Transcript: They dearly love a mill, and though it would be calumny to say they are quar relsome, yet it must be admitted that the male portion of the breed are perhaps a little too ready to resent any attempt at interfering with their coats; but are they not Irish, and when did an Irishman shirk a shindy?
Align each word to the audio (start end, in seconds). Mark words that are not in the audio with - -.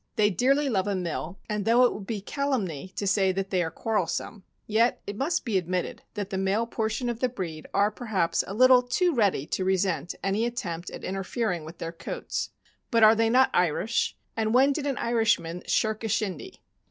They 0.15 0.31
dearly 0.31 0.67
love 0.67 0.87
a 0.87 0.95
mill, 0.95 1.37
and 1.47 1.63
though 1.63 1.83
it 1.83 1.93
would 1.93 2.07
be 2.07 2.21
calumny 2.21 2.91
to 2.95 3.05
say 3.05 3.31
they 3.31 3.61
are 3.61 3.69
quar 3.69 3.97
relsome, 4.03 4.41
yet 4.65 4.99
it 5.05 5.15
must 5.15 5.45
be 5.45 5.59
admitted 5.59 6.01
that 6.15 6.31
the 6.31 6.39
male 6.39 6.65
portion 6.65 7.07
of 7.07 7.19
the 7.19 7.29
breed 7.29 7.67
are 7.71 7.91
perhaps 7.91 8.43
a 8.47 8.55
little 8.55 8.81
too 8.81 9.13
ready 9.13 9.45
to 9.45 9.63
resent 9.63 10.15
any 10.23 10.47
attempt 10.47 10.89
at 10.89 11.03
interfering 11.03 11.65
with 11.65 11.77
their 11.77 11.91
coats; 11.91 12.49
but 12.89 13.03
are 13.03 13.13
they 13.13 13.29
not 13.29 13.51
Irish, 13.53 14.17
and 14.35 14.55
when 14.55 14.73
did 14.73 14.87
an 14.87 14.97
Irishman 14.97 15.61
shirk 15.67 16.03
a 16.03 16.07
shindy? 16.09 16.63